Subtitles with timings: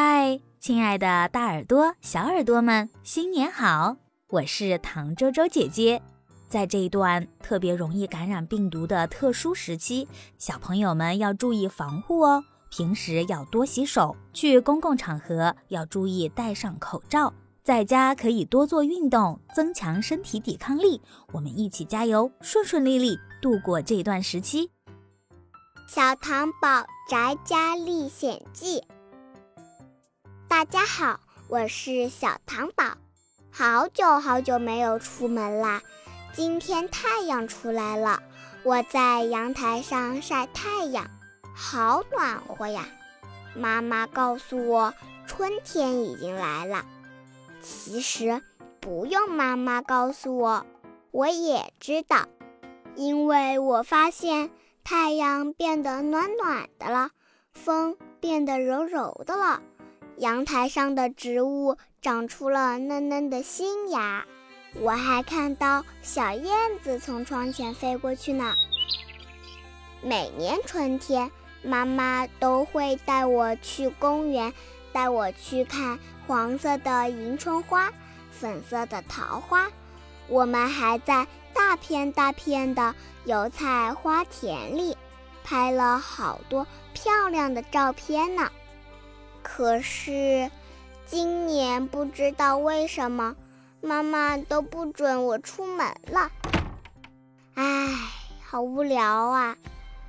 [0.00, 3.96] 嗨，亲爱的大耳朵、小耳朵们，新年好！
[4.28, 6.00] 我是唐周周姐姐。
[6.46, 10.06] 在这一段特别容易感染病毒的特殊时期，
[10.38, 12.44] 小朋友们要注意防护哦。
[12.70, 17.34] 平时要多洗手，去公共场合要注意戴上口罩，
[17.64, 21.02] 在家可以多做运动，增强身体抵抗力。
[21.32, 24.70] 我们一起加油，顺顺利利度过这段时期。
[25.88, 28.80] 小糖宝宅家历险记。
[30.48, 32.96] 大家好，我是小糖宝，
[33.50, 35.82] 好久好久没有出门啦。
[36.32, 38.22] 今天太阳出来了，
[38.64, 41.06] 我在阳台上晒太阳，
[41.54, 42.86] 好暖和呀。
[43.54, 44.94] 妈妈告诉我，
[45.26, 46.86] 春天已经来了。
[47.60, 48.42] 其实
[48.80, 50.66] 不用妈妈告诉我，
[51.10, 52.26] 我也知道，
[52.96, 54.50] 因为我发现
[54.82, 57.10] 太阳变得暖暖的了，
[57.52, 59.62] 风变得柔柔的了。
[60.18, 64.24] 阳台上的植物长出了嫩嫩的新芽，
[64.80, 66.52] 我还看到小燕
[66.82, 68.56] 子从窗前飞过去呢。
[70.02, 71.30] 每年春天，
[71.62, 74.52] 妈妈都会带我去公园，
[74.92, 77.92] 带我去看黄色的迎春花、
[78.32, 79.68] 粉色的桃花。
[80.26, 82.92] 我们还在大片大片的
[83.24, 84.96] 油菜花田里
[85.44, 88.50] 拍了好多漂亮的照片呢。
[89.50, 90.50] 可是，
[91.06, 93.34] 今年不知道为什么，
[93.80, 96.30] 妈妈都不准我出门了。
[97.54, 97.88] 唉，
[98.44, 99.56] 好无聊啊，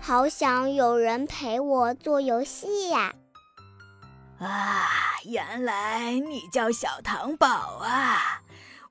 [0.00, 3.14] 好想有人陪我做游戏呀！
[4.38, 4.86] 啊，
[5.24, 8.42] 原来你叫小糖宝啊，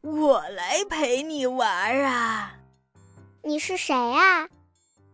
[0.02, 2.53] 我来陪你玩啊。
[3.44, 4.48] 你是谁啊？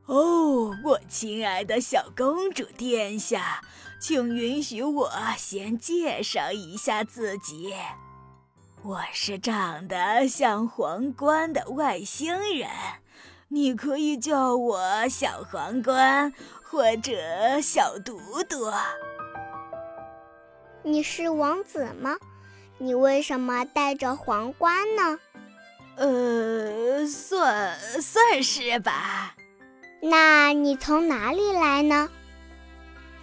[0.06, 3.62] 哦，我亲爱的小公主殿下。
[4.04, 7.74] 请允许我先介绍一下自己，
[8.82, 12.70] 我是长得像皇冠的外星人，
[13.48, 16.34] 你可以叫我小皇冠
[16.64, 18.20] 或者小嘟
[18.50, 18.70] 嘟。
[20.84, 22.18] 你是王子吗？
[22.80, 25.18] 你为什么戴着皇冠呢？
[25.96, 29.34] 呃，算算是吧。
[30.02, 32.10] 那你从哪里来呢？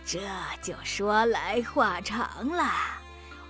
[0.04, 0.20] 这
[0.62, 2.70] 就说来话长了。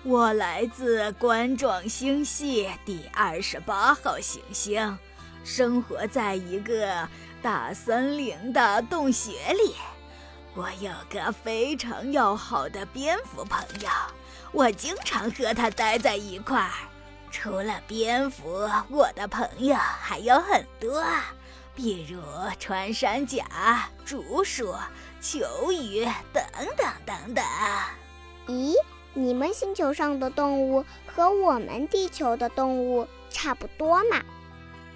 [0.02, 4.98] 我来自冠状星系第二十八号行星，
[5.44, 7.08] 生活在一个
[7.42, 9.74] 大森林的洞穴里。
[10.54, 13.88] 我有个非常要好的蝙蝠朋友，
[14.52, 16.70] 我经常和他待在一块儿。
[17.30, 21.04] 除了蝙蝠，我的朋友还有很多，
[21.80, 22.20] 比如
[22.58, 24.74] 穿山甲、竹鼠。
[25.22, 26.02] 球鱼
[26.32, 26.42] 等
[26.78, 27.44] 等等等。
[28.46, 28.74] 咦，
[29.12, 34.22] 你们星球上的动物和我们地球的动物差不多嘛？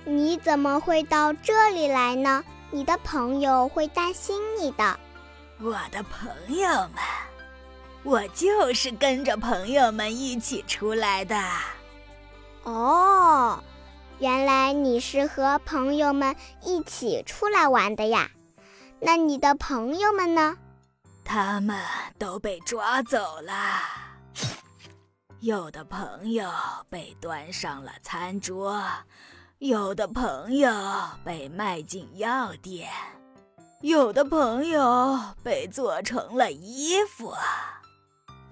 [0.07, 2.43] 你怎么会到这里来呢？
[2.71, 4.99] 你的朋友会担心你的。
[5.61, 7.03] 我的朋友们，
[8.03, 11.37] 我就是跟着朋友们一起出来的。
[12.63, 13.63] 哦，
[14.25, 18.31] 原来你是和朋友们一起出来玩的呀。
[18.99, 20.57] 那你的朋友们呢？
[21.23, 21.79] 他们
[22.19, 23.53] 都被抓走了。
[25.41, 26.51] 有的朋友
[26.89, 28.83] 被端上了餐桌，
[29.59, 30.73] 有的朋友
[31.23, 32.89] 被卖进药店，
[33.83, 37.29] 有的朋友被做成了衣服。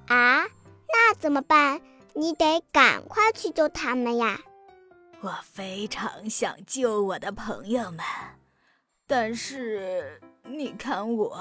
[0.09, 0.43] 啊，
[0.87, 1.81] 那怎么办？
[2.12, 4.38] 你得赶快去救他们呀！
[5.22, 8.05] 我非常想救我的朋友们，
[9.06, 10.21] 但是。
[10.44, 11.38] 你看我，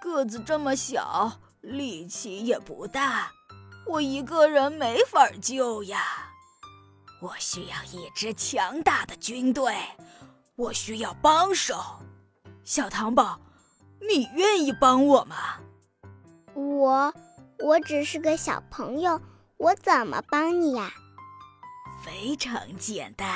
[0.00, 3.30] 个子这么小，力气也不大，
[3.86, 6.02] 我一个人没法救呀。
[7.22, 9.76] 我需要一支强大的军队，
[10.56, 11.80] 我需要帮手。
[12.64, 13.40] 小糖宝，
[14.00, 15.36] 你愿意帮我吗？
[16.54, 17.14] 我，
[17.60, 19.20] 我只是个小朋友，
[19.56, 20.92] 我怎么帮你呀？
[22.04, 23.28] 非常简单，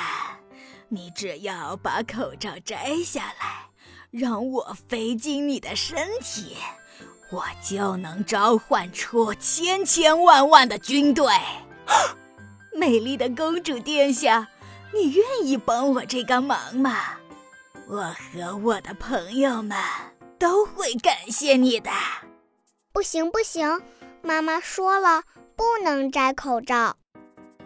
[0.89, 3.69] 你只要把口罩摘下来。
[4.11, 6.57] 让我飞进你的身体，
[7.33, 11.27] 我就能召唤出千千万万的军队。
[12.73, 14.49] 美丽的公主殿下，
[14.93, 17.17] 你愿意帮我这个忙吗？
[17.89, 19.77] 我和我的朋友们
[20.39, 21.91] 都会感谢你的。
[22.93, 23.83] 不行不行，
[24.23, 25.25] 妈妈说了，
[25.57, 26.97] 不能摘口罩。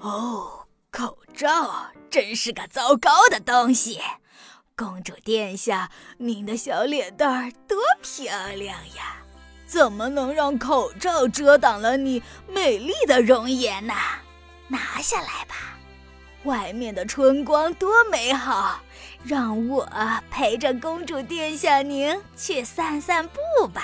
[0.00, 0.57] 哦，
[0.98, 4.00] 口罩真是个糟糕的东西。
[4.76, 9.22] 公主殿下，您的小脸蛋儿多漂亮呀！
[9.64, 13.94] 怎么能让口罩遮挡了你美丽的容颜呢？
[14.66, 15.78] 拿下来吧，
[16.42, 18.80] 外面的春光多美好，
[19.22, 19.88] 让我
[20.32, 23.82] 陪着公主殿下您去散散步吧。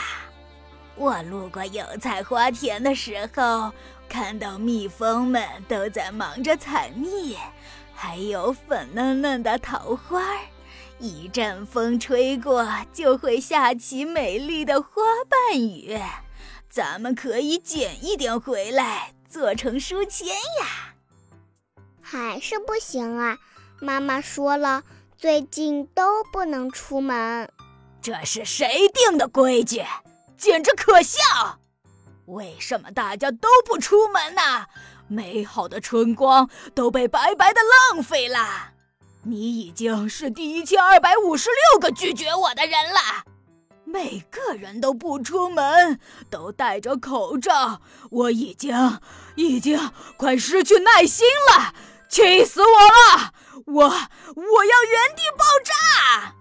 [0.96, 3.72] 我路过油菜花田的时候，
[4.14, 7.37] 看到蜜蜂们都在忙着采蜜，
[7.93, 10.38] 还有粉嫩嫩的桃花儿。
[11.00, 15.99] 一阵风吹过，就会下起美丽的花瓣雨。
[16.70, 20.94] 咱们可以捡一点回来，做成书签呀。
[22.00, 23.37] 还是不行啊！
[23.81, 24.84] 妈妈说了，
[25.19, 27.50] 最近都不能出门。
[28.00, 29.82] 这是谁定的规矩？
[30.37, 31.19] 简直可笑！
[32.26, 34.67] 为什么大家都不出门呢？
[35.06, 37.61] 美好的春光都被白白的
[37.93, 38.73] 浪费了。
[39.23, 43.25] 你已经是第一千二百五十六个拒绝我的人了，
[43.85, 45.99] 每个人都不出门，
[46.31, 47.81] 都戴着口罩，
[48.11, 48.99] 我已经
[49.35, 51.75] 已经快失去耐心了，
[52.09, 53.32] 气死我了！
[53.67, 56.35] 我我要原地爆炸！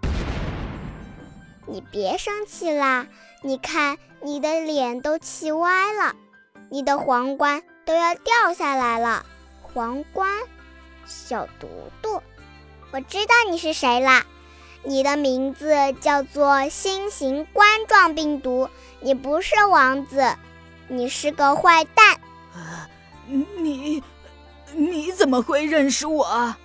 [1.66, 3.08] 你别生气啦，
[3.46, 6.16] 你看你的脸都气歪了，
[6.70, 9.26] 你的皇冠都要掉下来了，
[9.62, 10.32] 皇冠，
[11.06, 11.68] 小毒
[12.02, 12.24] 毒。
[12.92, 14.26] 我知道你是谁啦，
[14.84, 18.70] 你的名字叫做新型冠状病毒。
[19.02, 20.38] 你不是王子，
[20.88, 22.22] 你是个坏蛋。
[23.28, 24.02] 你，
[24.72, 26.56] 你怎么会认识我？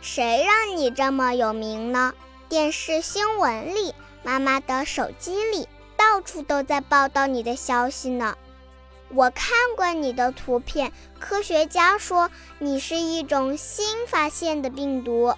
[0.00, 2.14] 谁让你这么有名呢？
[2.48, 8.36] 电视新闻里，妈妈的手机里，到处都在报道你的消息呢。
[9.10, 15.34] 我看过你的图片，科学家说你是一种新发现的病毒。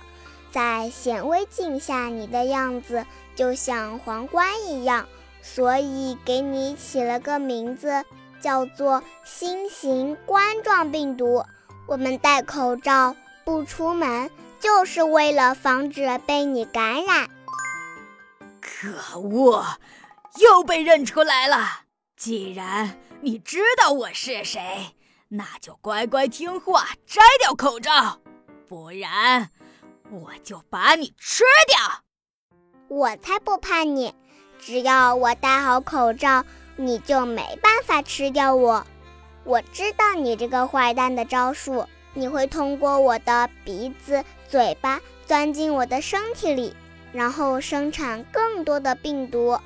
[0.50, 3.05] 在显微镜下，你的样子
[3.35, 5.06] 就像皇冠一样，
[5.43, 8.05] 所以给你起了个名字，
[8.41, 11.44] 叫做新型冠状病毒。
[11.87, 13.14] 我们戴口罩
[13.44, 17.29] 不出门，就是为了防止被你感染。
[18.62, 19.64] 可恶，
[20.38, 21.84] 又被认出来了！
[22.16, 24.94] 既然你知道我是谁，
[25.28, 28.20] 那就乖乖听话，摘掉口罩，
[28.68, 29.50] 不然。
[30.10, 32.02] 我就把你吃掉！
[32.88, 34.14] 我才不怕你！
[34.58, 36.44] 只要我戴好口罩，
[36.76, 38.86] 你就没办法吃掉我。
[39.44, 46.74] 我知道你这个坏蛋的招数，你会通过我的鼻子、嘴巴钻进我的身体里，
[47.12, 49.58] 然后生产更多的病毒，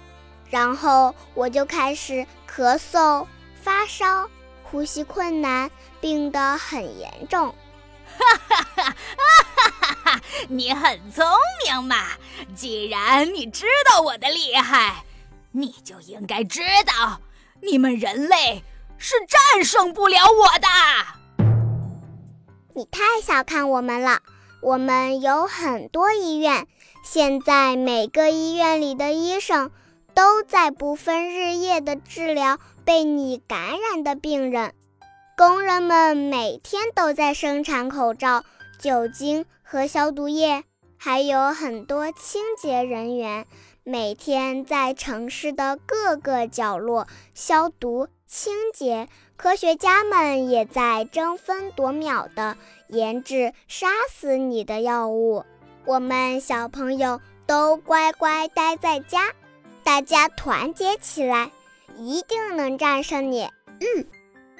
[0.50, 3.26] 然后我就开始咳嗽、
[3.62, 4.29] 发烧、
[4.62, 5.70] 呼吸困难，
[6.00, 7.55] 病得很严重。
[8.19, 8.94] 哈哈
[10.05, 10.20] 哈！
[10.49, 11.25] 你很聪
[11.64, 11.97] 明嘛！
[12.55, 15.05] 既然你知道我的厉害，
[15.52, 17.20] 你就应该知道，
[17.62, 18.62] 你们人类
[18.99, 20.69] 是战胜不了我的。
[22.75, 24.20] 你太小看我们了，
[24.61, 26.67] 我们有很多医院，
[27.03, 29.70] 现在每个医院里的医生
[30.20, 34.75] 都在不分日夜的治疗被你感染的病人，
[35.34, 38.44] 工人们每天都在生产口罩。
[38.78, 40.64] 酒精和消毒液，
[40.99, 43.46] 还有很多清洁人员，
[43.82, 49.08] 每天在城市的各个角落消毒清洁。
[49.38, 52.58] 科学家们也在争分夺秒地
[52.89, 55.46] 研制杀死你的药物。
[55.86, 59.32] 我们小朋友都乖乖待在家，
[59.82, 61.51] 大家团结起来，
[61.96, 63.49] 一定能战胜你。
[63.81, 64.06] 嗯，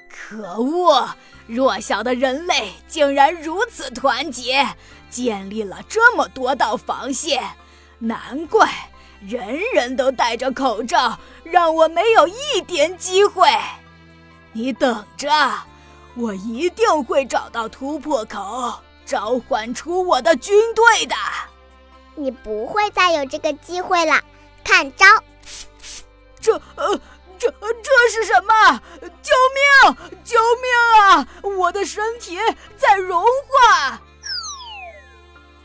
[0.09, 1.09] 可恶！
[1.47, 4.65] 弱小的人类竟然如此团结，
[5.09, 7.43] 建立了这么多道防线，
[7.99, 8.69] 难怪
[9.19, 13.49] 人人都戴着口罩，让我没有一点机会。
[14.53, 15.29] 你等着，
[16.15, 21.15] 我一定会找到突破口，召唤出我的军队的。
[22.15, 24.21] 你不会再有这个机会了，
[24.63, 25.05] 看招！
[26.39, 26.99] 这呃。
[27.39, 28.79] 这这是什么？
[29.01, 29.97] 救命！
[30.23, 31.27] 救命啊！
[31.57, 32.37] 我的身体
[32.77, 33.99] 在融化。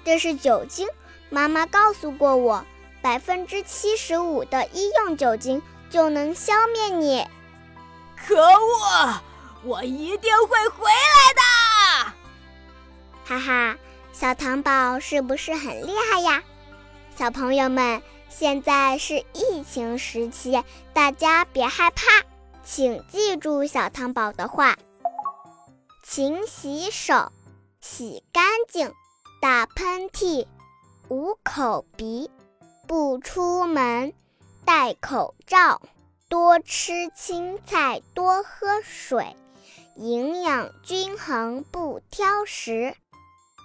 [0.03, 0.89] 这是酒精，
[1.29, 2.65] 妈妈告诉过我，
[3.03, 5.61] 百分之七十五的医用酒精
[5.91, 7.29] 就能消灭你。
[8.27, 9.21] 可恶！
[9.63, 11.43] 我一定会回来的。
[13.27, 13.77] 哈哈，
[14.15, 16.43] 小糖宝是不是很厉害呀？
[17.19, 18.03] 小朋友们。
[18.29, 22.25] 现在是疫情时期，大家别害怕，
[22.65, 24.77] 请记住小汤宝的话：
[26.05, 27.33] 勤洗手，
[27.81, 28.93] 洗干净，
[29.41, 30.47] 打喷嚏，
[31.09, 32.31] 捂口鼻，
[32.87, 34.13] 不出门，
[34.65, 35.81] 戴口罩。
[36.29, 39.37] 多吃青菜，多喝水，
[39.95, 42.97] 营养均衡不挑食，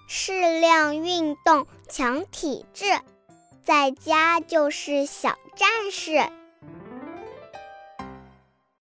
[0.07, 2.85] 适量运动强体质，
[3.63, 6.40] 在家就是小战士。